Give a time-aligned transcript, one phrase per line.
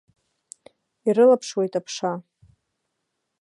[1.07, 2.11] Ирылаԥшуеит аԥша.